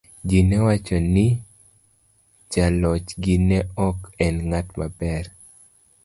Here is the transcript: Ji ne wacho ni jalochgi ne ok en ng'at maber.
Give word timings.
Ji 0.29 0.39
ne 0.49 0.57
wacho 0.65 0.97
ni 1.13 1.25
jalochgi 2.51 3.35
ne 3.47 3.57
ok 3.87 3.97
en 4.25 4.35
ng'at 4.49 4.67
maber. 4.79 5.25